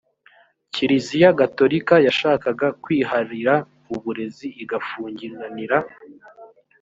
kiriziya 0.73 1.29
gatorika 1.39 1.95
yashakaga 2.07 2.67
kwiharira 2.83 3.53
uburezi 3.95 4.47
igafungiranira 4.63 5.77